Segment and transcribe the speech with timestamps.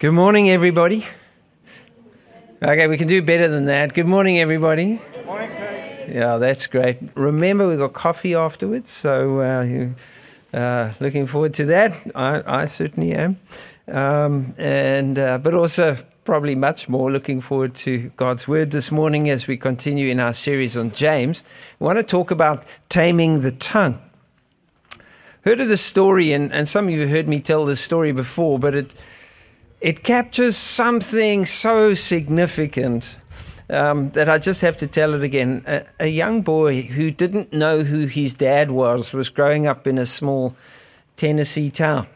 [0.00, 1.06] Good morning, everybody.
[2.62, 3.92] Okay, we can do better than that.
[3.92, 4.98] Good morning, everybody.
[5.12, 5.50] Good morning.
[6.08, 6.96] Yeah, that's great.
[7.14, 9.94] Remember, we've got coffee afterwards, so uh, you,
[10.54, 11.92] uh, looking forward to that.
[12.14, 13.40] I, I certainly am,
[13.88, 19.28] um, and uh, but also probably much more looking forward to God's word this morning
[19.28, 21.44] as we continue in our series on James.
[21.78, 24.00] We want to talk about taming the tongue.
[25.44, 28.12] Heard of this story, and, and some of you have heard me tell this story
[28.12, 28.94] before, but it
[29.80, 33.18] it captures something so significant
[33.70, 35.62] um, that I just have to tell it again.
[35.66, 39.96] A, a, young boy who didn't know who his dad was was growing up in
[39.96, 40.54] a small
[41.16, 42.08] Tennessee town.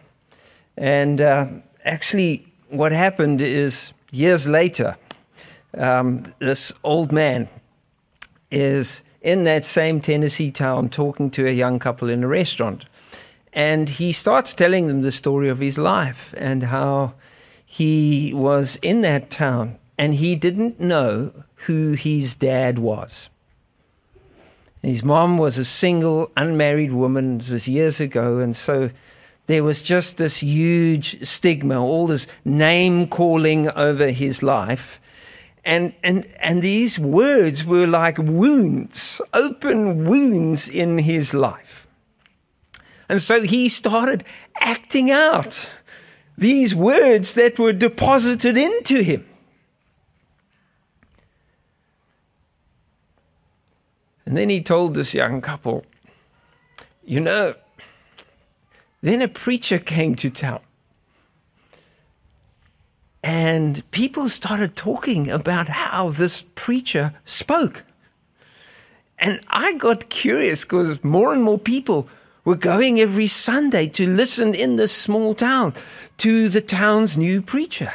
[0.77, 1.47] And uh,
[1.85, 4.97] actually, what happened is years later,
[5.77, 7.49] um, this old man
[8.51, 12.87] is in that same Tennessee town talking to a young couple in a restaurant.
[13.53, 17.15] And he starts telling them the story of his life and how
[17.75, 21.33] he was in that town and he didn't know
[21.67, 23.31] who his dad was.
[24.81, 27.41] His mom was a single, unmarried woman.
[27.41, 28.39] It was years ago.
[28.39, 28.91] And so
[29.47, 35.01] there was just this huge stigma, all this name calling over his life.
[35.65, 41.89] And, and, and these words were like wounds, open wounds in his life.
[43.09, 44.23] And so he started
[44.61, 45.69] acting out
[46.37, 49.25] these words that were deposited into him.
[54.27, 55.85] And then he told this young couple,
[57.05, 57.55] You know,
[59.01, 60.61] then a preacher came to town.
[63.23, 67.85] And people started talking about how this preacher spoke.
[69.19, 72.09] And I got curious because more and more people
[72.45, 75.73] were going every Sunday to listen in this small town
[76.19, 77.93] to the town's new preacher.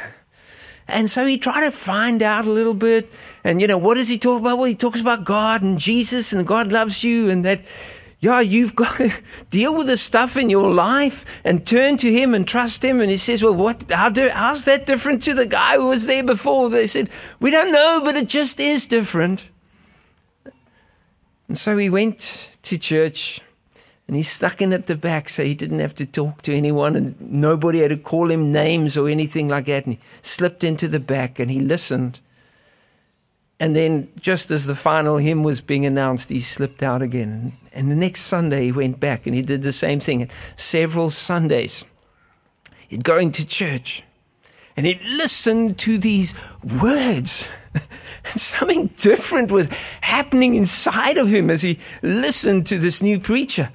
[0.88, 3.12] And so he tried to find out a little bit.
[3.44, 4.58] And, you know, what does he talk about?
[4.58, 7.60] Well, he talks about God and Jesus and God loves you and that,
[8.18, 9.12] yeah, you've got to
[9.50, 13.00] deal with the stuff in your life and turn to him and trust him.
[13.00, 16.06] And he says, well, what, how do, how's that different to the guy who was
[16.06, 16.68] there before?
[16.68, 17.08] They said,
[17.38, 19.48] we don't know, but it just is different.
[21.46, 23.40] And so he went to church
[24.10, 26.96] and he stuck in at the back so he didn't have to talk to anyone
[26.96, 29.86] and nobody had to call him names or anything like that.
[29.86, 32.18] And he slipped into the back and he listened.
[33.60, 37.52] And then, just as the final hymn was being announced, he slipped out again.
[37.72, 40.28] And the next Sunday, he went back and he did the same thing.
[40.56, 41.84] Several Sundays,
[42.88, 44.02] he'd go into church
[44.76, 45.02] and he'd
[45.78, 46.34] to these
[46.82, 47.48] words.
[48.22, 49.68] And something different was
[50.02, 53.70] happening inside of him as he listened to this new preacher.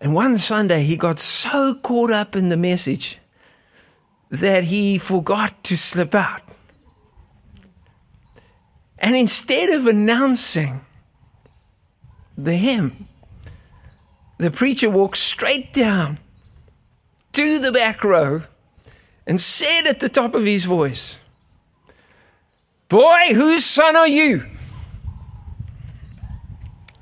[0.00, 3.18] And one Sunday, he got so caught up in the message
[4.30, 6.42] that he forgot to slip out.
[8.98, 10.82] And instead of announcing
[12.36, 13.08] the hymn,
[14.38, 16.18] the preacher walked straight down
[17.32, 18.42] to the back row
[19.26, 21.18] and said at the top of his voice,
[22.88, 24.46] Boy, whose son are you?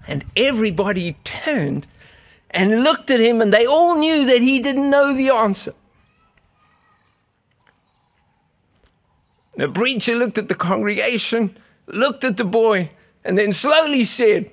[0.07, 1.87] And everybody turned
[2.51, 5.75] and looked at him, and they all knew that he didn't know the answer.
[9.57, 11.57] The preacher looked at the congregation,
[11.87, 12.91] looked at the boy,
[13.25, 14.53] and then slowly said,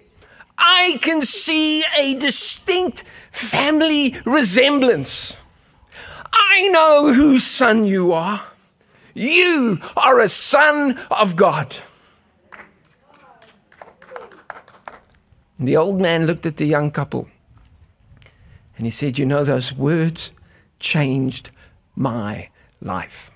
[0.57, 5.37] I can see a distinct family resemblance.
[6.33, 8.41] I know whose son you are.
[9.13, 11.77] You are a son of God.
[15.57, 17.29] The old man looked at the young couple
[18.77, 20.33] and he said, You know, those words
[20.79, 21.51] changed
[21.95, 22.49] my
[22.81, 23.31] life.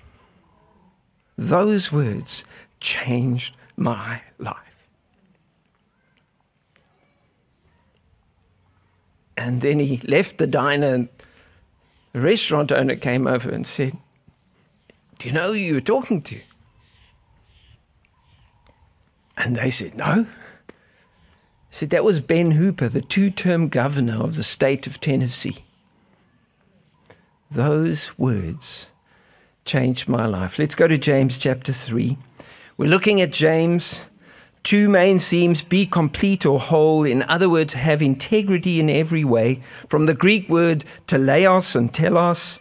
[1.36, 2.44] Those words
[2.80, 4.88] changed my life.
[9.36, 11.08] And then he left the diner, and
[12.12, 13.96] the restaurant owner came over and said,
[15.18, 16.38] Do you know who you were talking to?
[19.38, 20.26] And they said, No
[21.70, 25.64] said that was Ben Hooper, the two term governor of the state of Tennessee.
[27.50, 28.90] Those words
[29.64, 30.58] changed my life.
[30.58, 32.18] Let's go to James chapter 3.
[32.76, 34.06] We're looking at James.
[34.62, 37.04] Two main themes be complete or whole.
[37.04, 39.62] In other words, have integrity in every way.
[39.88, 42.58] From the Greek word teleios and telos,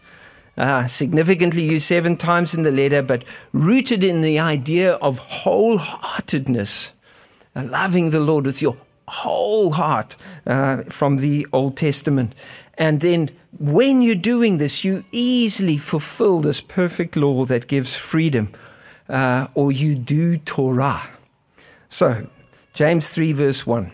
[0.57, 3.23] uh, significantly used seven times in the letter, but
[3.53, 6.94] rooted in the idea of wholeheartedness,
[7.56, 8.77] loving the Lord with your
[9.09, 10.15] whole heart
[10.45, 12.33] uh, from the Old Testament.
[12.77, 18.50] And then when you're doing this, you easily fulfill this perfect law that gives freedom,
[19.09, 21.09] uh, or you do Torah.
[21.89, 22.27] So,
[22.73, 23.91] James 3, verse 1.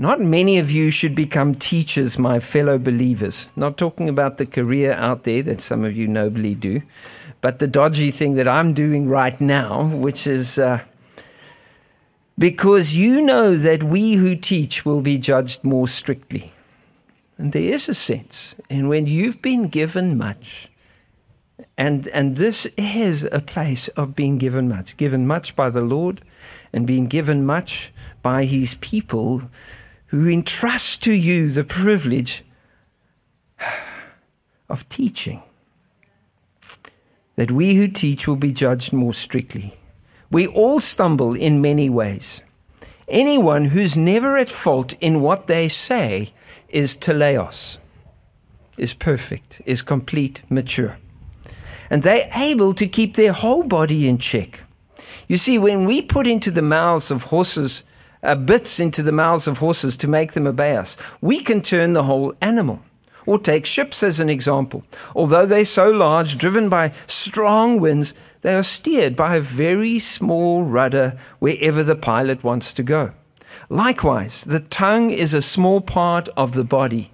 [0.00, 3.48] Not many of you should become teachers, my fellow believers.
[3.56, 6.82] Not talking about the career out there that some of you nobly do,
[7.40, 10.84] but the dodgy thing that I'm doing right now, which is uh,
[12.38, 16.52] because you know that we who teach will be judged more strictly.
[17.36, 20.68] And there is a sense, and when you've been given much,
[21.76, 26.20] and, and this is a place of being given much, given much by the Lord,
[26.72, 27.92] and being given much
[28.22, 29.42] by his people
[30.06, 32.44] who entrust to you the privilege
[34.68, 35.42] of teaching.
[37.36, 39.74] That we who teach will be judged more strictly.
[40.30, 42.42] We all stumble in many ways.
[43.08, 46.30] Anyone who's never at fault in what they say
[46.68, 47.78] is teleios,
[48.76, 50.98] is perfect, is complete, mature.
[51.90, 54.64] And they're able to keep their whole body in check.
[55.26, 57.84] You see, when we put into the mouths of horses
[58.22, 60.96] uh, bits into the mouths of horses to make them obey us.
[61.20, 62.82] We can turn the whole animal.
[63.28, 64.84] Or take ships as an example.
[65.14, 70.64] Although they're so large, driven by strong winds, they are steered by a very small
[70.64, 73.10] rudder wherever the pilot wants to go.
[73.68, 77.10] Likewise, the tongue is a small part of the body,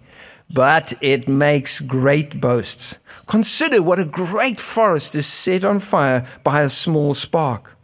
[0.48, 3.00] but it makes great boasts.
[3.26, 7.76] Consider what a great forest is set on fire by a small spark.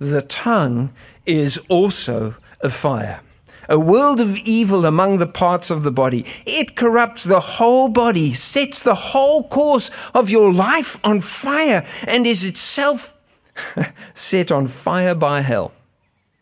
[0.00, 0.90] The tongue
[1.24, 3.20] is also a fire,
[3.68, 6.24] a world of evil among the parts of the body.
[6.44, 12.26] It corrupts the whole body, sets the whole course of your life on fire, and
[12.26, 13.16] is itself
[14.14, 15.72] set on fire by hell.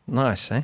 [0.06, 0.62] Nice, eh?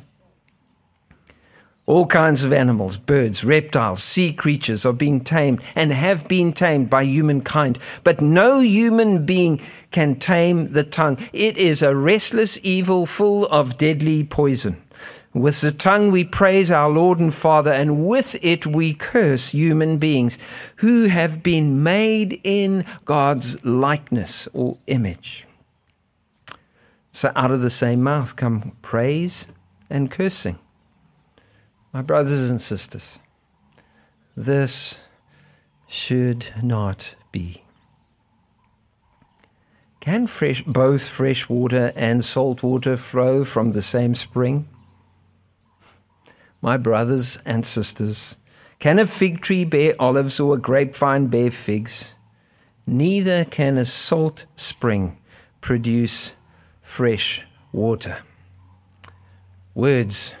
[1.91, 6.89] All kinds of animals, birds, reptiles, sea creatures are being tamed and have been tamed
[6.89, 7.79] by humankind.
[8.05, 9.59] But no human being
[9.91, 11.17] can tame the tongue.
[11.33, 14.81] It is a restless evil full of deadly poison.
[15.33, 19.97] With the tongue we praise our Lord and Father, and with it we curse human
[19.97, 20.37] beings
[20.77, 25.45] who have been made in God's likeness or image.
[27.11, 29.49] So out of the same mouth come praise
[29.89, 30.57] and cursing.
[31.93, 33.19] My brothers and sisters,
[34.35, 35.07] this
[35.87, 37.63] should not be.
[39.99, 44.67] Can fresh, both fresh water and salt water flow from the same spring?
[46.61, 48.37] my brothers and sisters,
[48.79, 52.15] can a fig tree bear olives or a grapevine bear figs?
[52.85, 55.17] Neither can a salt spring
[55.59, 56.35] produce
[56.81, 58.19] fresh water.
[59.73, 60.35] Words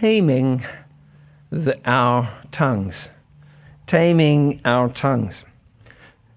[0.00, 0.62] taming
[1.50, 3.10] the, our tongues.
[3.86, 5.44] Taming our tongues.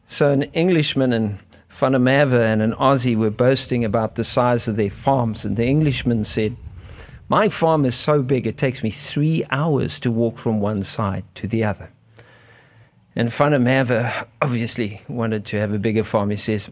[0.06, 4.67] So, an Englishman and Van der Merwe and an Aussie were boasting about the size
[4.69, 6.56] of their farms, and the Englishman said,
[7.27, 11.23] my farm is so big, it takes me three hours to walk from one side
[11.35, 11.89] to the other.
[13.15, 16.31] And Van der Merwe obviously wanted to have a bigger farm.
[16.31, 16.71] He says,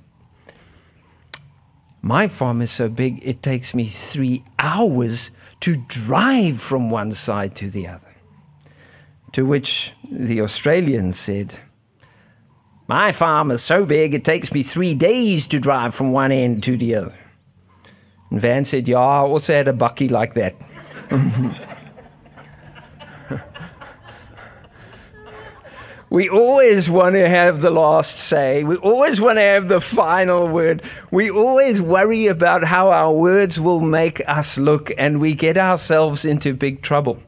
[2.02, 5.32] My farm is so big, it takes me three hours
[5.62, 8.02] to drive from one side to the other.
[9.34, 11.60] To which the Australian said,
[12.88, 16.64] My farm is so big, it takes me three days to drive from one end
[16.64, 17.18] to the other.
[18.30, 20.56] And Van said, Yeah, I also had a bakkie like that.
[26.10, 28.64] we always want to have the last say.
[28.64, 30.82] We always want to have the final word.
[31.12, 36.24] We always worry about how our words will make us look, and we get ourselves
[36.24, 37.20] into big trouble.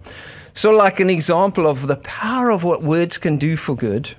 [0.54, 4.16] So, like an example of the power of what words can do for good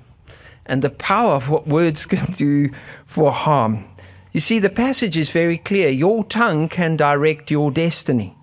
[0.65, 2.69] and the power of what words can do
[3.05, 3.85] for harm.
[4.31, 5.89] You see, the passage is very clear.
[5.89, 8.35] Your tongue can direct your destiny.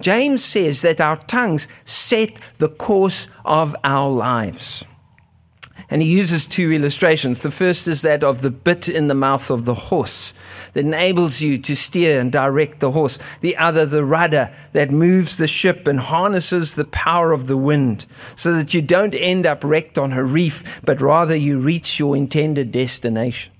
[0.00, 4.84] James says that our tongues set the course of our lives.
[5.88, 7.42] And he uses two illustrations.
[7.42, 10.34] The first is that of the bit in the mouth of the horse
[10.72, 13.18] that enables you to steer and direct the horse.
[13.40, 18.06] The other, the rudder that moves the ship and harnesses the power of the wind
[18.34, 22.16] so that you don't end up wrecked on a reef, but rather you reach your
[22.16, 23.52] intended destination.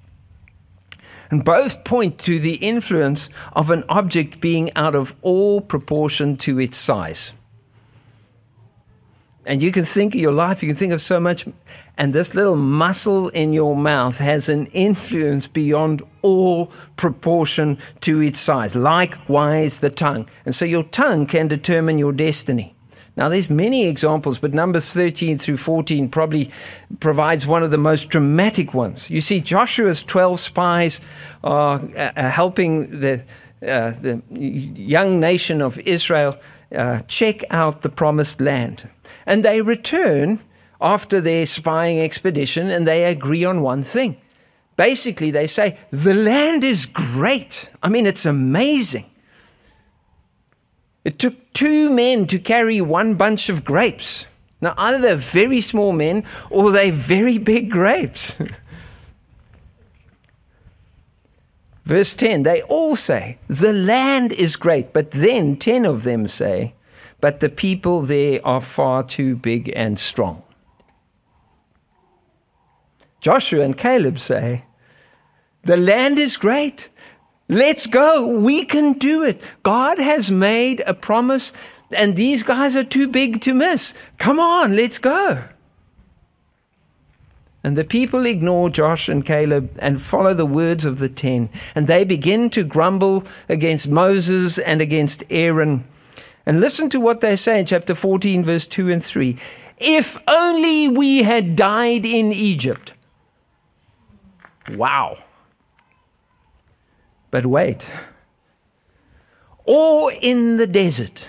[1.30, 6.58] And both point to the influence of an object being out of all proportion to
[6.58, 7.34] its size.
[9.44, 11.46] And you can think of your life, you can think of so much,
[11.98, 18.38] and this little muscle in your mouth has an influence beyond all proportion to its
[18.38, 18.76] size.
[18.76, 20.28] Likewise, the tongue.
[20.44, 22.74] And so your tongue can determine your destiny.
[23.16, 26.50] Now, there's many examples, but Numbers 13 through 14 probably
[27.00, 29.10] provides one of the most dramatic ones.
[29.10, 31.00] You see, Joshua's 12 spies
[31.42, 33.24] are uh, helping the,
[33.62, 36.36] uh, the young nation of Israel
[36.74, 38.86] uh, check out the promised land.
[39.24, 40.40] And they return
[40.80, 44.20] after their spying expedition and they agree on one thing.
[44.76, 47.70] Basically, they say, The land is great.
[47.82, 49.06] I mean, it's amazing.
[51.04, 54.26] It took two men to carry one bunch of grapes.
[54.60, 58.36] Now, either they're very small men or they're very big grapes.
[61.84, 64.92] Verse 10 they all say, The land is great.
[64.92, 66.74] But then 10 of them say,
[67.20, 70.42] But the people there are far too big and strong.
[73.26, 74.62] Joshua and Caleb say,
[75.64, 76.88] The land is great.
[77.48, 78.38] Let's go.
[78.40, 79.42] We can do it.
[79.64, 81.52] God has made a promise,
[81.98, 83.94] and these guys are too big to miss.
[84.18, 85.42] Come on, let's go.
[87.64, 91.48] And the people ignore Josh and Caleb and follow the words of the ten.
[91.74, 95.82] And they begin to grumble against Moses and against Aaron.
[96.46, 99.36] And listen to what they say in chapter 14, verse 2 and 3.
[99.78, 102.92] If only we had died in Egypt.
[104.70, 105.16] Wow.
[107.30, 107.90] But wait.
[109.64, 111.28] Or in the desert.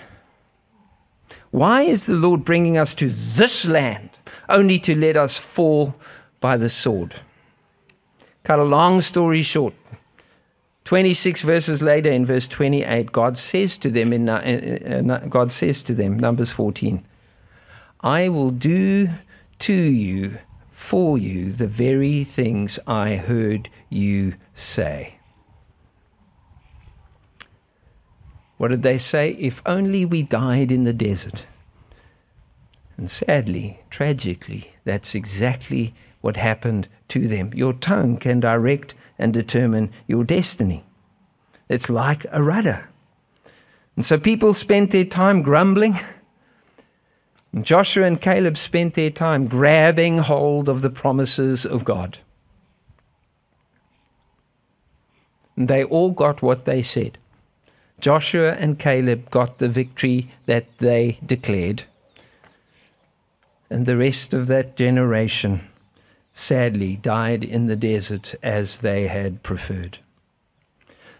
[1.50, 4.10] Why is the Lord bringing us to this land
[4.48, 5.94] only to let us fall
[6.40, 7.14] by the sword.
[8.42, 9.74] Cut a long story short.
[10.84, 15.92] 26 verses later in verse 28 God says to them in, uh, God says to
[15.92, 17.04] them Numbers 14
[18.00, 19.08] I will do
[19.58, 20.38] to you
[20.78, 25.18] for you the very things I heard you say.
[28.58, 29.30] What did they say?
[29.32, 31.48] If only we died in the desert.
[32.96, 37.50] And sadly, tragically, that's exactly what happened to them.
[37.54, 40.84] Your tongue can direct and determine your destiny.
[41.68, 42.88] It's like a rudder.
[43.96, 45.96] And so people spent their time grumbling.
[47.52, 52.18] And Joshua and Caleb spent their time grabbing hold of the promises of God.
[55.56, 57.18] They all got what they said.
[58.00, 61.84] Joshua and Caleb got the victory that they declared.
[63.68, 65.68] And the rest of that generation
[66.32, 69.98] sadly died in the desert as they had preferred.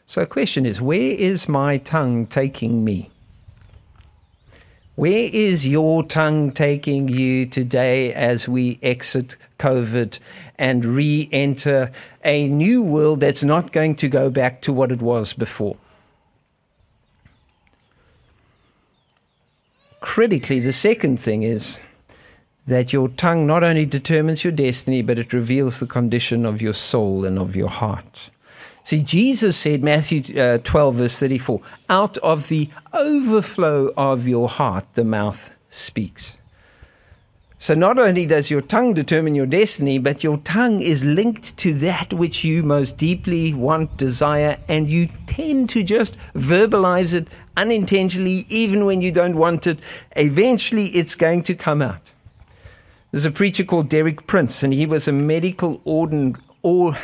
[0.06, 3.10] So, the question is where is my tongue taking me?
[4.98, 10.18] Where is your tongue taking you today as we exit COVID
[10.58, 11.92] and re enter
[12.24, 15.76] a new world that's not going to go back to what it was before?
[20.00, 21.78] Critically, the second thing is
[22.66, 26.74] that your tongue not only determines your destiny, but it reveals the condition of your
[26.74, 28.30] soul and of your heart.
[28.88, 34.86] See, Jesus said, Matthew uh, 12, verse 34, out of the overflow of your heart,
[34.94, 36.38] the mouth speaks.
[37.58, 41.74] So, not only does your tongue determine your destiny, but your tongue is linked to
[41.74, 47.28] that which you most deeply want, desire, and you tend to just verbalize it
[47.58, 49.82] unintentionally, even when you don't want it.
[50.16, 52.00] Eventually, it's going to come out.
[53.10, 56.96] There's a preacher called Derek Prince, and he was a medical orden, or,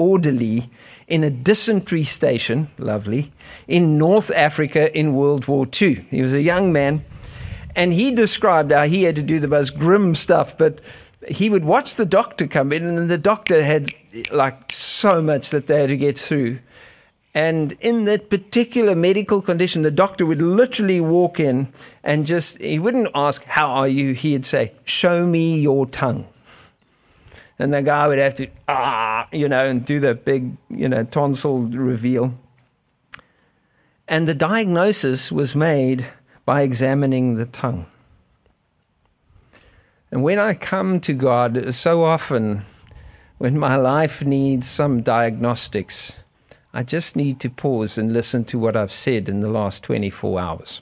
[0.00, 0.70] orderly
[1.10, 3.32] in a dysentery station, lovely,
[3.66, 6.06] in North Africa in World War II.
[6.08, 7.04] He was a young man,
[7.74, 10.80] and he described how he had to do the most grim stuff, but
[11.28, 13.88] he would watch the doctor come in, and the doctor had
[14.32, 16.60] like so much that they had to get through.
[17.34, 22.78] And in that particular medical condition, the doctor would literally walk in and just, he
[22.78, 24.14] wouldn't ask, How are you?
[24.14, 26.26] He'd say, Show me your tongue.
[27.60, 31.04] And the guy would have to, ah, you know, and do the big, you know,
[31.04, 32.32] tonsil reveal.
[34.08, 36.06] And the diagnosis was made
[36.46, 37.84] by examining the tongue.
[40.10, 42.62] And when I come to God, so often
[43.36, 46.24] when my life needs some diagnostics,
[46.72, 50.40] I just need to pause and listen to what I've said in the last 24
[50.40, 50.80] hours.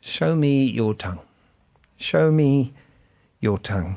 [0.00, 1.18] Show me your tongue.
[1.96, 2.74] Show me
[3.40, 3.96] your tongue.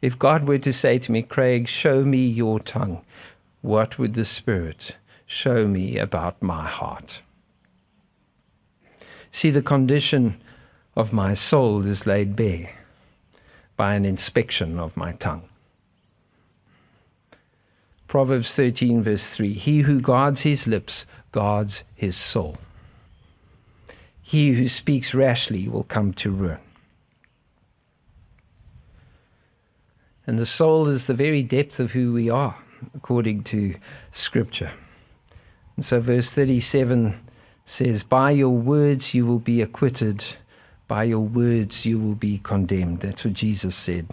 [0.00, 3.02] If God were to say to me, Craig, show me your tongue,
[3.62, 7.22] what would the Spirit show me about my heart?
[9.30, 10.40] See, the condition
[10.96, 12.74] of my soul is laid bare
[13.76, 15.44] by an inspection of my tongue.
[18.08, 22.56] Proverbs 13, verse 3 He who guards his lips guards his soul.
[24.22, 26.58] he who speaks rashly will come to ruin.
[30.30, 32.54] And the soul is the very depth of who we are,
[32.94, 33.74] according to
[34.12, 34.70] Scripture.
[35.74, 37.14] And so, verse 37
[37.64, 40.24] says, By your words you will be acquitted,
[40.86, 43.00] by your words you will be condemned.
[43.00, 44.06] That's what Jesus said.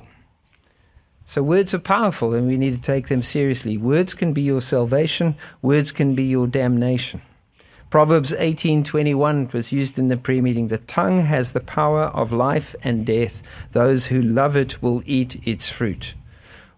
[1.24, 3.78] So, words are powerful and we need to take them seriously.
[3.78, 7.22] Words can be your salvation, words can be your damnation.
[7.90, 10.68] Proverbs 18:21 was used in the pre-meeting.
[10.68, 13.42] The tongue has the power of life and death.
[13.72, 16.14] Those who love it will eat its fruit.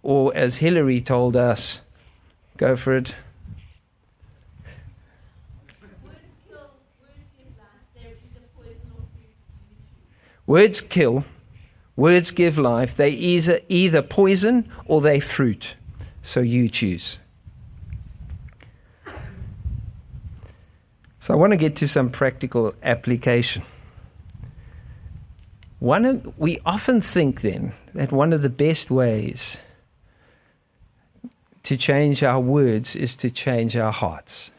[0.04, 1.82] Or as Hillary told us,
[2.58, 3.16] go for it.
[10.46, 11.25] Words kill,
[11.96, 12.96] words give life.
[12.96, 15.75] They either, either poison or they fruit.
[16.22, 17.20] So you choose.
[21.29, 23.62] So I want to get to some practical application.
[25.77, 29.62] One of, we often think then that one of the best ways
[31.62, 34.50] to change our words is to change our hearts.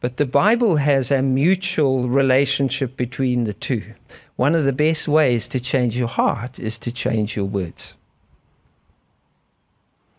[0.00, 3.94] But the Bible has a mutual relationship between the two.
[4.34, 7.94] One of the best ways to change your heart is to change your words.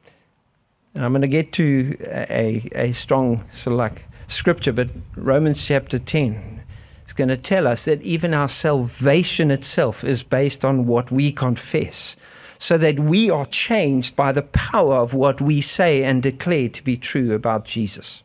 [0.06, 0.14] And
[0.96, 5.98] I'm going to get to a, a strong sort of like scripture, but Romans chapter
[5.98, 6.64] 10
[7.06, 11.32] is going to tell us that even our salvation itself is based on what we
[11.32, 12.18] confess,
[12.58, 16.84] so that we are changed by the power of what we say and declare to
[16.84, 18.24] be true about Jesus.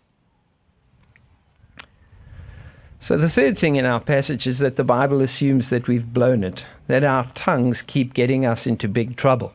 [2.98, 6.42] So, the third thing in our passage is that the Bible assumes that we've blown
[6.42, 9.54] it, that our tongues keep getting us into big trouble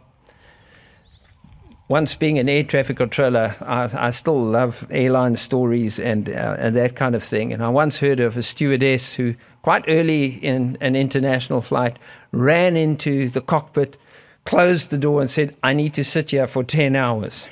[1.91, 6.73] once being an air traffic controller, I, I still love airline stories and, uh, and
[6.77, 7.51] that kind of thing.
[7.51, 11.99] And I once heard of a stewardess who, quite early in an international flight,
[12.31, 13.97] ran into the cockpit,
[14.45, 17.49] closed the door, and said, I need to sit here for 10 hours.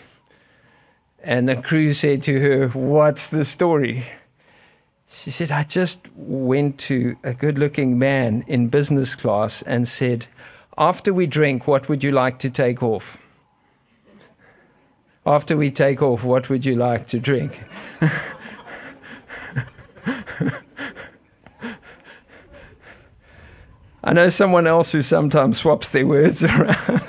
[1.21, 4.05] And the crew said to her, What's the story?
[5.09, 10.27] She said, I just went to a good looking man in business class and said,
[10.77, 13.17] After we drink, what would you like to take off?
[15.25, 17.63] After we take off, what would you like to drink?
[24.03, 27.01] I know someone else who sometimes swaps their words around.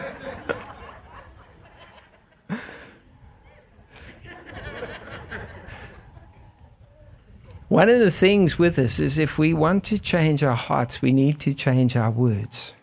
[7.69, 11.13] One of the things with this is if we want to change our hearts, we
[11.13, 12.75] need to change our words.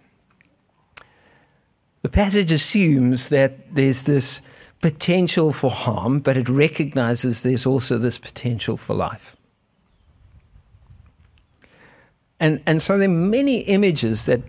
[2.04, 4.42] The passage assumes that there's this
[4.82, 9.36] potential for harm, but it recognizes there's also this potential for life.
[12.40, 14.42] And, and so there are many images that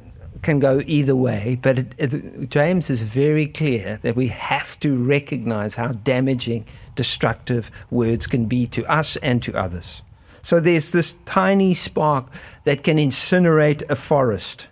[0.43, 4.97] can go either way, but it, it, James is very clear that we have to
[4.97, 10.03] recognize how damaging, destructive words can be to us and to others.
[10.43, 12.29] So there's this tiny spark
[12.65, 14.69] that can incinerate a forest.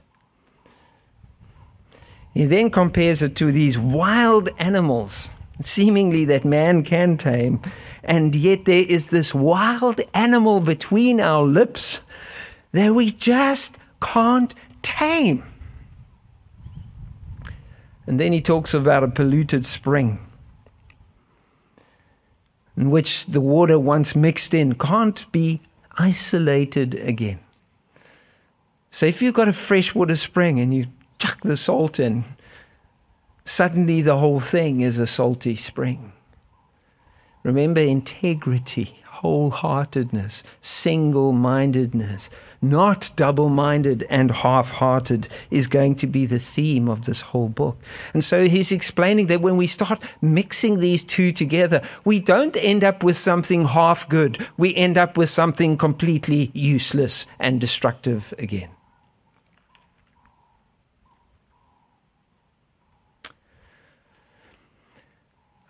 [2.33, 7.61] He then compares it to these wild animals seemingly that man can tame.
[8.05, 12.03] And yet there is this wild animal between our lips
[12.73, 15.45] that we just can't tame.
[18.07, 20.21] And then he talks about a polluted spring
[22.77, 25.61] in which the water once mixed in can't be
[25.99, 27.41] isolated again.
[28.91, 30.87] So if you've got a freshwater spring and you
[31.19, 32.25] chuck the salt in,
[33.47, 36.13] Suddenly, the whole thing is a salty spring.
[37.45, 42.29] Remember integrity, wholeheartedness, single mindedness,
[42.61, 47.49] not double minded and half hearted, is going to be the theme of this whole
[47.49, 47.79] book.
[48.13, 52.83] And so he's explaining that when we start mixing these two together, we don't end
[52.83, 58.76] up with something half good, we end up with something completely useless and destructive again.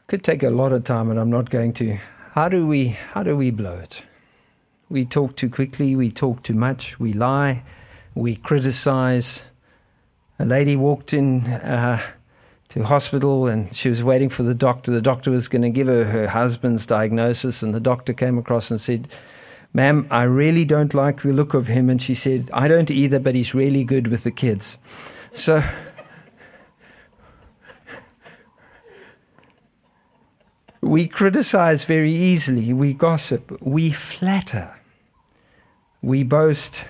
[0.07, 1.99] Could take a lot of time, and I'm not going to.
[2.33, 4.03] How do we how do we blow it?
[4.89, 5.97] We talk too quickly.
[5.97, 7.01] We talk too much.
[7.01, 7.65] We lie.
[8.15, 9.47] We criticize.
[10.39, 12.01] A lady walked in uh,
[12.69, 14.91] to hospital, and she was waiting for the doctor.
[14.91, 18.71] The doctor was going to give her her husband's diagnosis, and the doctor came across
[18.71, 19.09] and said.
[19.75, 21.91] Ma'am, I really don't like the look of him.
[21.91, 24.79] And she said, I don't either, but he's really good with the kids.
[25.33, 25.63] So,
[30.87, 34.79] We criticize very easily, we gossip, we flatter,
[36.01, 36.87] we boast,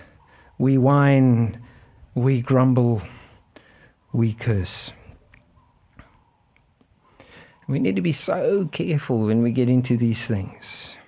[0.58, 1.62] we whine,
[2.14, 3.00] we grumble,
[4.12, 4.92] we curse.
[7.66, 10.98] We need to be so careful when we get into these things.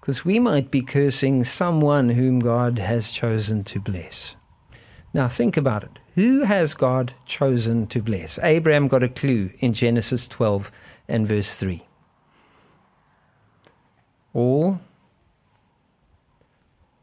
[0.00, 4.36] Because we might be cursing someone whom God has chosen to bless.
[5.12, 5.98] Now, think about it.
[6.14, 8.38] Who has God chosen to bless?
[8.42, 10.72] Abraham got a clue in Genesis 12
[11.06, 11.82] and verse 3.
[14.32, 14.80] All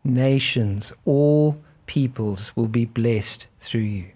[0.04, 4.12] nations, all peoples will be blessed through you.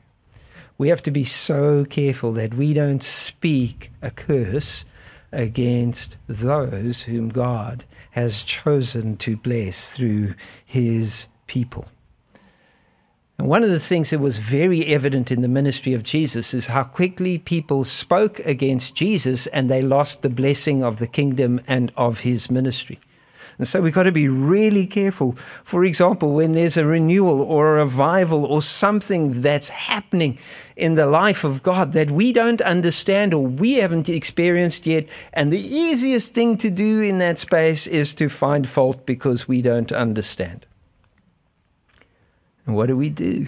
[0.78, 4.86] We have to be so careful that we don't speak a curse
[5.32, 10.34] against those whom God has chosen to bless through
[10.66, 11.90] his people.
[13.42, 16.68] And one of the things that was very evident in the ministry of Jesus is
[16.68, 21.92] how quickly people spoke against Jesus and they lost the blessing of the kingdom and
[21.98, 23.00] of his ministry.
[23.58, 25.32] And so we've got to be really careful.
[25.64, 30.38] For example, when there's a renewal or a revival or something that's happening
[30.76, 35.52] in the life of God that we don't understand or we haven't experienced yet, and
[35.52, 39.92] the easiest thing to do in that space is to find fault because we don't
[39.92, 40.68] understand.
[42.66, 43.48] And what do we do?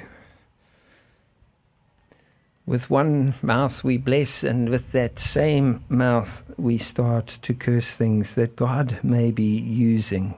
[2.66, 8.36] With one mouth we bless, and with that same mouth we start to curse things
[8.36, 10.36] that God may be using.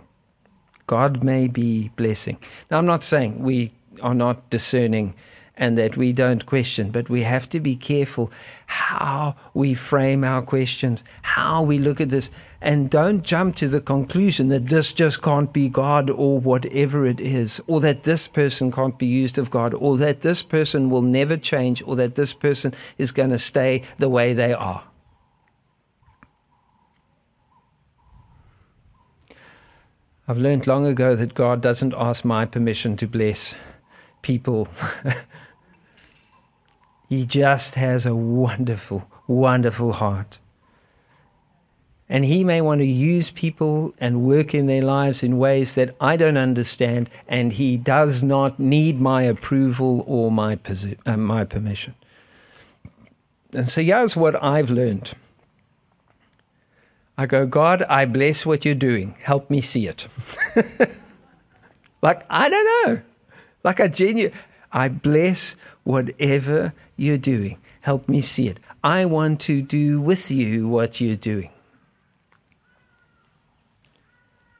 [0.88, 2.40] God may be blessing.
[2.70, 5.14] Now, I'm not saying we are not discerning
[5.58, 8.32] and that we don't question, but we have to be careful
[8.68, 12.30] how we frame our questions, how we look at this,
[12.62, 17.20] and don't jump to the conclusion that this just can't be God or whatever it
[17.20, 21.02] is, or that this person can't be used of God, or that this person will
[21.02, 24.84] never change, or that this person is going to stay the way they are.
[30.28, 33.56] I've learned long ago that God doesn't ask my permission to bless
[34.24, 34.68] people
[37.16, 40.40] He just has a wonderful, wonderful heart.
[42.10, 45.96] And He may want to use people and work in their lives in ways that
[46.02, 51.46] I don't understand, and He does not need my approval or my, posi- uh, my
[51.46, 51.96] permission.
[53.54, 55.14] And so here's what I've learned.
[57.18, 59.16] I go, God, I bless what you're doing.
[59.22, 60.10] Help me see it.
[62.02, 63.02] like, I don't know.
[63.64, 64.38] Like I genuinely,
[64.76, 67.58] I bless whatever you're doing.
[67.82, 68.60] Help me see it.
[68.84, 71.50] I want to do with you what you're doing.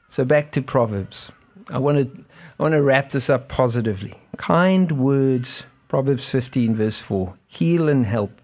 [0.08, 1.30] So back to Proverbs.
[1.68, 2.24] I want to,
[2.58, 4.14] I want to wrap this up positively.
[4.38, 8.40] Kind words, Proverbs 15, verse 4 heal and help.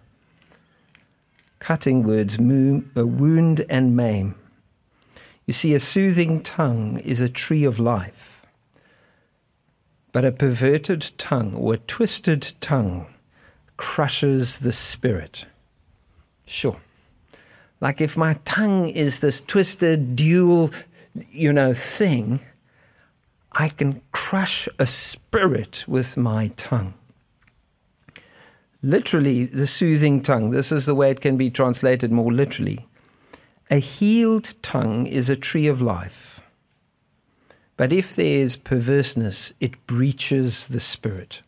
[1.59, 4.35] Cutting words, wound and maim.
[5.47, 8.32] You see, a soothing tongue is a tree of life,
[10.13, 13.07] but a perverted tongue or a twisted tongue
[13.77, 15.47] crushes the spirit.
[16.47, 16.77] Sure.
[17.81, 20.71] Like if my tongue is this twisted, dual,
[21.31, 22.41] you know, thing,
[23.53, 26.95] I can crush a spirit with my tongue.
[28.83, 32.87] Literally, the soothing tongue, this is the way it can be translated more literally.
[33.71, 36.32] A healed tongue is a tree of life.
[37.77, 41.43] But if there is perverseness, it breaches the spirit.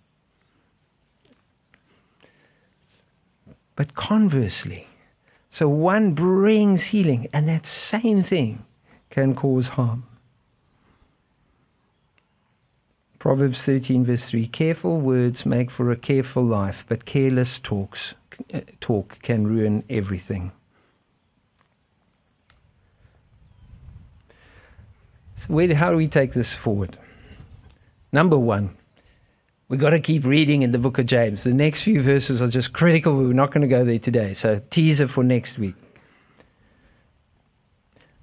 [3.76, 4.86] But conversely,
[5.48, 8.64] so one brings healing, and that same thing
[9.10, 10.04] can cause harm.
[13.18, 18.14] Proverbs 13, verse 3 Careful words make for a careful life, but careless talks,
[18.52, 20.52] uh, talk can ruin everything.
[25.34, 26.96] So, where, how do we take this forward?
[28.12, 28.76] Number one,
[29.66, 31.42] We've got to keep reading in the book of James.
[31.42, 33.16] The next few verses are just critical.
[33.16, 34.34] We're not going to go there today.
[34.34, 35.74] So, teaser for next week.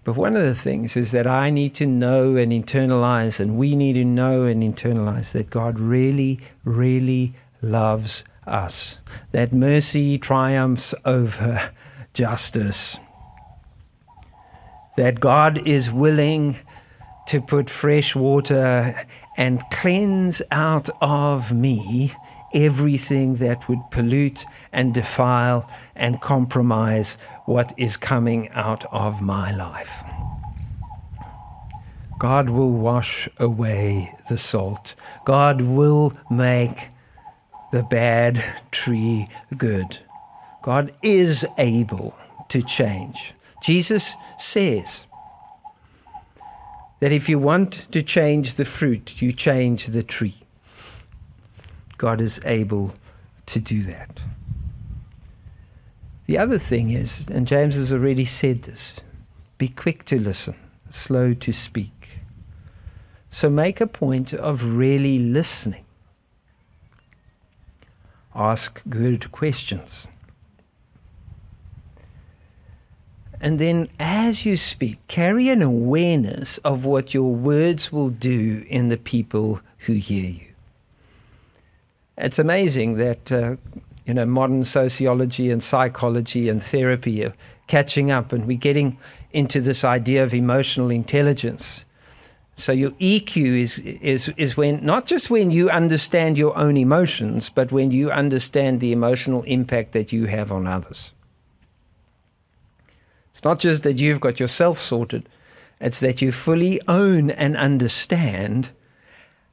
[0.03, 3.75] But one of the things is that I need to know and internalize, and we
[3.75, 9.01] need to know and internalize that God really, really loves us.
[9.31, 11.71] That mercy triumphs over
[12.13, 12.99] justice.
[14.95, 16.59] That God is willing
[17.27, 19.05] to put fresh water
[19.37, 22.13] and cleanse out of me
[22.53, 30.03] everything that would pollute and defile and compromise what is coming out of my life.
[32.19, 34.95] God will wash away the salt.
[35.25, 36.89] God will make
[37.71, 39.99] the bad tree good.
[40.61, 42.15] God is able
[42.49, 43.33] to change.
[43.63, 45.05] Jesus says,
[47.01, 50.35] that if you want to change the fruit, you change the tree.
[51.97, 52.93] God is able
[53.47, 54.21] to do that.
[56.27, 58.93] The other thing is, and James has already said this
[59.57, 60.55] be quick to listen,
[60.91, 62.19] slow to speak.
[63.29, 65.85] So make a point of really listening.
[68.35, 70.07] Ask good questions.
[73.43, 78.89] And then, as you speak, carry an awareness of what your words will do in
[78.89, 80.45] the people who hear you.
[82.19, 83.55] It's amazing that uh,
[84.05, 87.33] you know modern sociology and psychology and therapy are
[87.65, 88.99] catching up, and we're getting
[89.33, 91.85] into this idea of emotional intelligence.
[92.53, 97.49] So your EQ is is is when not just when you understand your own emotions,
[97.49, 101.13] but when you understand the emotional impact that you have on others.
[103.41, 105.27] It's not just that you've got yourself sorted,
[105.79, 108.69] it's that you fully own and understand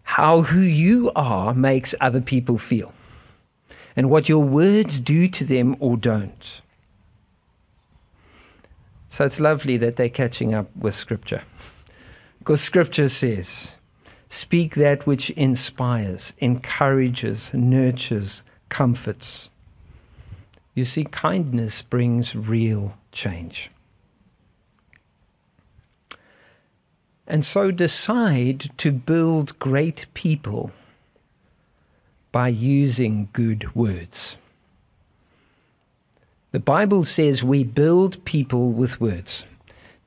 [0.03, 2.93] how who you are makes other people feel
[3.97, 6.61] and what your words do to them or don't.
[9.09, 11.45] So it's lovely that they're catching up with Scripture.
[12.41, 13.79] Because Scripture says,
[14.29, 19.49] Speak that which inspires, encourages, nurtures, comforts.
[20.75, 23.71] You see, kindness brings real change.
[27.29, 30.73] And so decide to build great people
[32.33, 34.39] by using good words.
[36.51, 39.47] The Bible says we build people with words.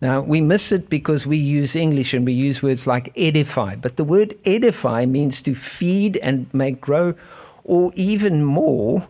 [0.01, 3.97] Now, we miss it because we use English and we use words like edify, but
[3.97, 7.13] the word edify means to feed and make grow,
[7.63, 9.07] or even more,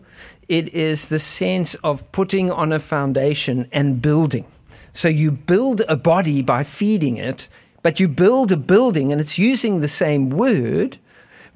[0.48, 4.44] it is the sense of putting on a foundation and building.
[4.92, 7.48] So you build a body by feeding it,
[7.82, 10.98] but you build a building and it's using the same word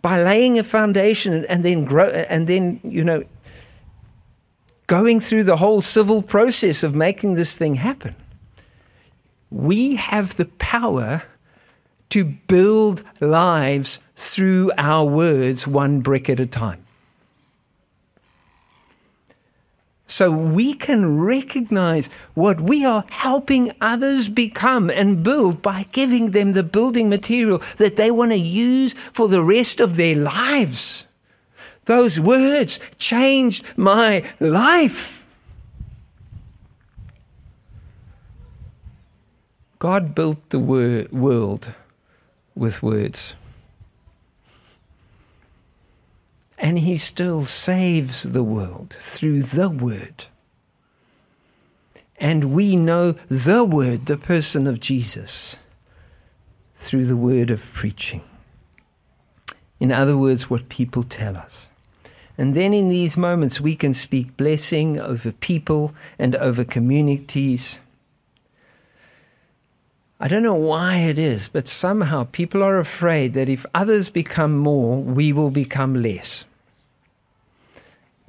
[0.02, 3.22] by laying a foundation and then grow and then you know
[4.86, 8.14] going through the whole civil process of making this thing happen.
[9.50, 11.22] We have the power
[12.10, 16.85] to build lives through our words one brick at a time
[20.06, 26.52] So we can recognize what we are helping others become and build by giving them
[26.52, 31.06] the building material that they want to use for the rest of their lives.
[31.86, 35.26] Those words changed my life.
[39.78, 41.74] God built the wor- world
[42.54, 43.36] with words.
[46.58, 50.26] And he still saves the world through the word.
[52.18, 55.58] And we know the word, the person of Jesus,
[56.74, 58.22] through the word of preaching.
[59.78, 61.68] In other words, what people tell us.
[62.38, 67.80] And then in these moments, we can speak blessing over people and over communities.
[70.18, 74.56] I don't know why it is, but somehow people are afraid that if others become
[74.56, 76.46] more, we will become less.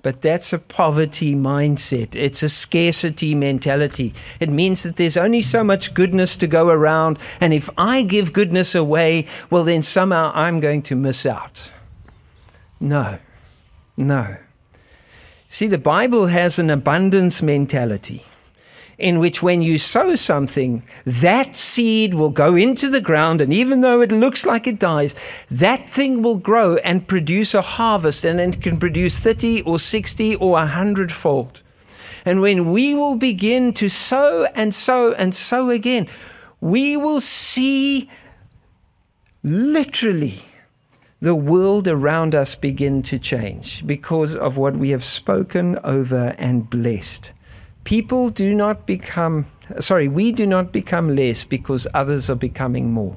[0.01, 2.13] But that's a poverty mindset.
[2.15, 4.13] It's a scarcity mentality.
[4.39, 7.19] It means that there's only so much goodness to go around.
[7.41, 11.71] And if I give goodness away, well, then somehow I'm going to miss out.
[12.79, 13.19] No,
[13.95, 14.37] no.
[15.47, 18.23] See, the Bible has an abundance mentality
[18.97, 23.81] in which when you sow something, that seed will go into the ground, and even
[23.81, 25.13] though it looks like it dies,
[25.49, 30.35] that thing will grow and produce a harvest, and it can produce 30 or 60
[30.35, 31.61] or 100 fold.
[32.25, 36.07] And when we will begin to sow and sow and sow again,
[36.59, 38.09] we will see
[39.43, 40.39] literally
[41.19, 46.69] the world around us begin to change because of what we have spoken over and
[46.69, 47.31] blessed.
[47.87, 49.45] People do not become,
[49.79, 53.15] sorry, we do not become less because others are becoming more.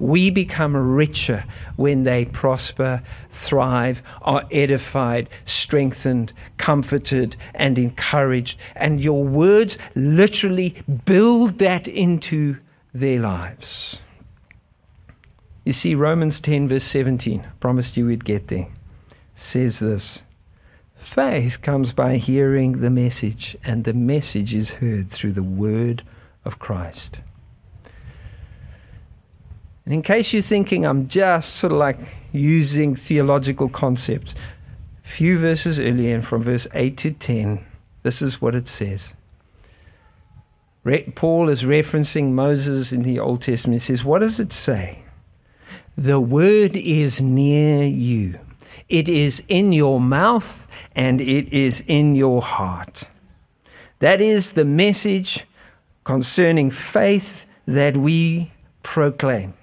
[0.00, 1.44] We become richer
[1.76, 8.58] when they prosper, thrive, are edified, strengthened, comforted, and encouraged.
[8.74, 12.56] And your words literally build that into
[12.92, 14.02] their lives.
[15.64, 18.70] You see, Romans 10, verse 17, promised you we'd get there,
[19.34, 20.24] says this
[21.00, 26.02] Faith comes by hearing the message, and the message is heard through the word
[26.44, 27.20] of Christ.
[29.86, 31.96] And in case you're thinking I'm just sort of like
[32.32, 34.34] using theological concepts,
[35.02, 37.64] a few verses earlier, and from verse 8 to 10,
[38.02, 39.14] this is what it says.
[41.14, 43.80] Paul is referencing Moses in the Old Testament.
[43.80, 45.02] He says, What does it say?
[45.96, 48.38] The word is near you
[48.90, 53.04] it is in your mouth and it is in your heart.
[54.00, 55.46] That is the message
[56.04, 58.50] concerning faith that we
[58.82, 59.54] proclaim.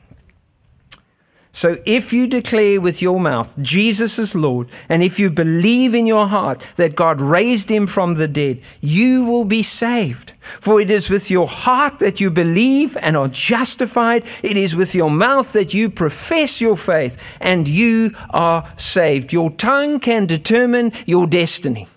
[1.57, 6.05] So if you declare with your mouth Jesus is Lord, and if you believe in
[6.05, 10.33] your heart that God raised him from the dead, you will be saved.
[10.39, 14.23] For it is with your heart that you believe and are justified.
[14.43, 19.33] It is with your mouth that you profess your faith and you are saved.
[19.33, 21.87] Your tongue can determine your destiny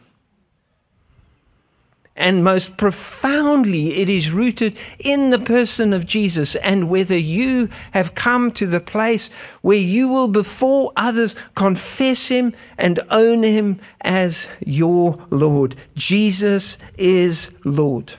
[2.20, 6.54] and most profoundly, it is rooted in the person of Jesus.
[6.56, 9.28] And whether you have come to the place
[9.62, 17.50] where you will, before others, confess Him and own Him as your Lord, Jesus is
[17.64, 18.14] Lord.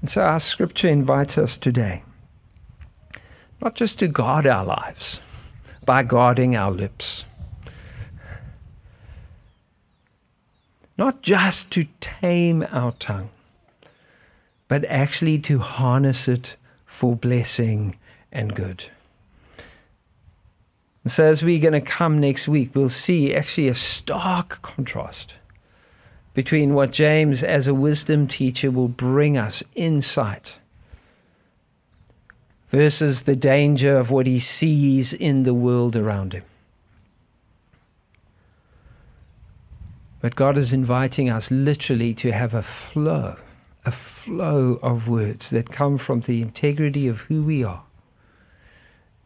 [0.00, 2.02] And so our scripture invites us today
[3.60, 5.20] not just to guard our lives
[5.84, 7.26] by guarding our lips
[11.00, 13.30] not just to tame our tongue,
[14.68, 17.96] but actually to harness it for blessing
[18.30, 18.84] and good.
[21.02, 25.36] And so, as we're going to come next week, we'll see actually a stark contrast
[26.34, 30.60] between what James, as a wisdom teacher, will bring us insight
[32.68, 36.44] versus the danger of what he sees in the world around him.
[40.20, 43.36] But God is inviting us literally to have a flow,
[43.86, 47.84] a flow of words that come from the integrity of who we are,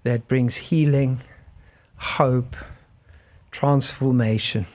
[0.04, 1.20] that brings healing,
[1.96, 2.56] hope,
[3.50, 4.66] transformation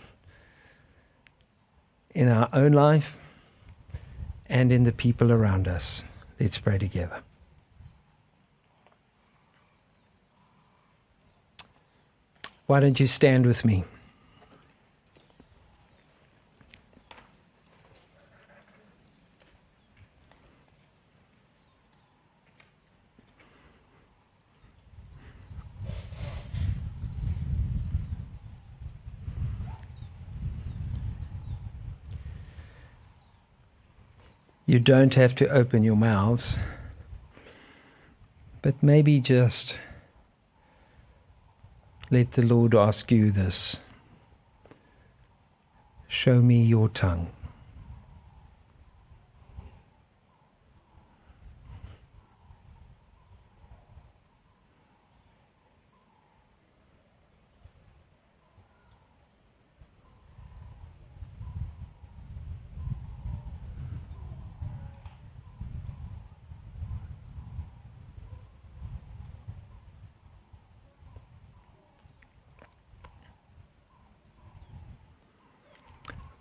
[2.14, 3.18] in our own life
[4.48, 6.04] and in the people around us.
[6.40, 7.22] Let's pray together.
[12.66, 13.84] Why don't you stand with me?
[34.70, 36.60] You don't have to open your mouths,
[38.62, 39.80] but maybe just
[42.12, 43.80] let the Lord ask you this
[46.08, 47.32] Show me your tongue.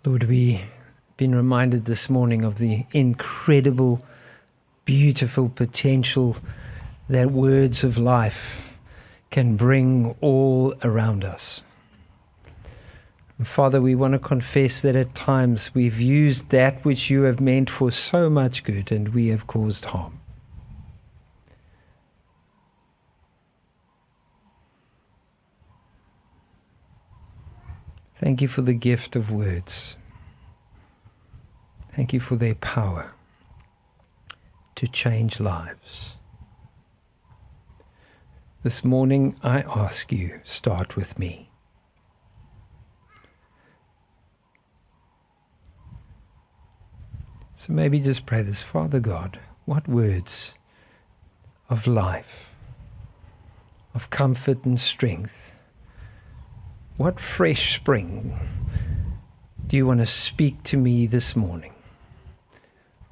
[0.05, 0.61] Lord, we've
[1.17, 4.01] been reminded this morning of the incredible,
[4.85, 6.37] beautiful potential
[7.09, 8.77] that words of life
[9.29, 11.63] can bring all around us.
[13.43, 17.69] Father, we want to confess that at times we've used that which you have meant
[17.69, 20.18] for so much good and we have caused harm.
[28.19, 29.95] Thank you for the gift of words.
[31.93, 33.13] Thank you for their power
[34.75, 36.17] to change lives.
[38.61, 41.49] This morning, I ask you, start with me.
[47.53, 50.55] So maybe just pray this Father God, what words
[51.69, 52.53] of life,
[53.95, 55.58] of comfort and strength
[56.99, 58.37] what fresh spring
[59.67, 61.73] do you want to speak to me this morning?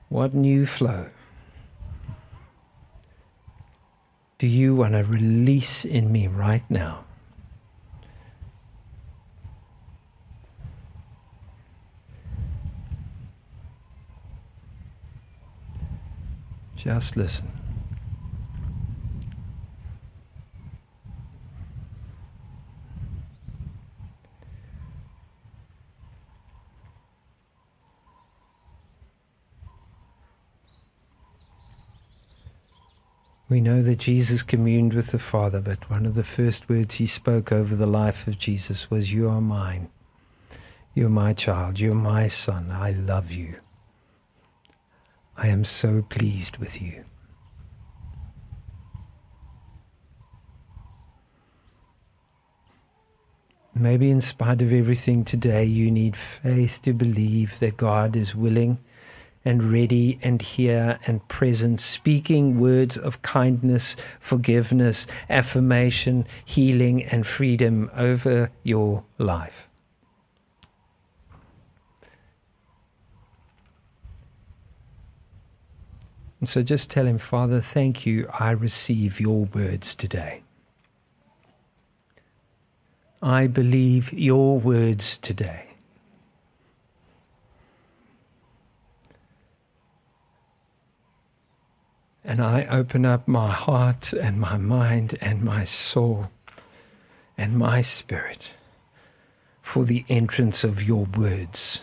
[0.10, 1.08] What new flow
[4.40, 7.06] do you want to release in me right now?
[16.76, 17.57] Just listen.
[33.50, 37.06] We know that Jesus communed with the Father, but one of the first words he
[37.06, 39.90] spoke over the life of Jesus was, You are mine.
[40.94, 41.80] You're my child.
[41.80, 42.72] You're my son.
[42.72, 43.56] I love you.
[45.38, 47.06] I am so pleased with you.
[53.74, 58.80] Maybe, in spite of everything today, you need faith to believe that God is willing
[59.48, 67.90] and ready and here and present, speaking words of kindness, forgiveness, affirmation, healing, and freedom
[67.96, 69.70] over your life.
[76.42, 78.30] And so just tell him, Father, thank you.
[78.38, 80.44] I receive your words today.
[83.22, 85.67] I believe your words today.
[92.28, 96.30] And I open up my heart and my mind and my soul
[97.38, 98.54] and my spirit
[99.62, 101.82] for the entrance of your words.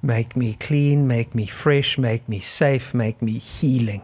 [0.00, 4.02] Make me clean, make me fresh, make me safe, make me healing.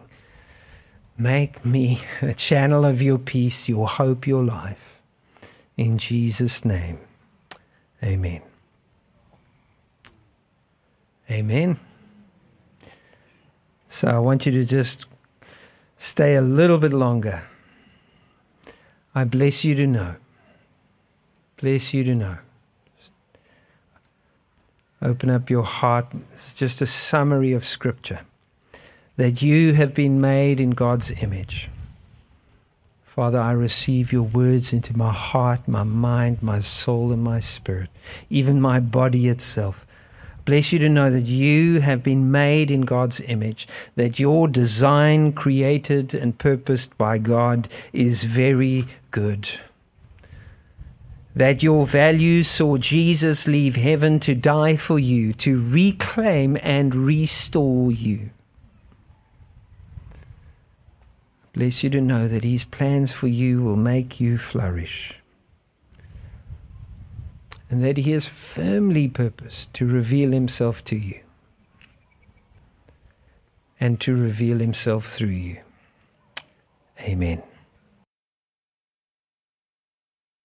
[1.17, 5.01] Make me a channel of your peace, your hope, your life.
[5.77, 6.99] In Jesus' name,
[8.03, 8.41] amen.
[11.31, 11.77] Amen.
[13.87, 15.05] So I want you to just
[15.97, 17.43] stay a little bit longer.
[19.15, 20.15] I bless you to know.
[21.57, 22.37] Bless you to know.
[25.01, 26.07] Open up your heart.
[26.31, 28.21] It's just a summary of Scripture
[29.15, 31.69] that you have been made in God's image.
[33.13, 37.91] Father, I receive your words into my heart, my mind, my soul, and my spirit,
[38.27, 39.85] even my body itself.
[40.45, 45.31] Bless you to know that you have been made in God's image, that your design,
[45.31, 49.47] created and purposed by God, is very good
[51.35, 57.91] that your values saw Jesus leave heaven to die for you, to reclaim and restore
[57.91, 58.29] you.
[61.53, 65.19] Bless you to know that His plans for you will make you flourish.
[67.69, 71.19] And that He has firmly purposed to reveal Himself to you
[73.79, 75.59] and to reveal Himself through you.
[77.01, 77.43] Amen.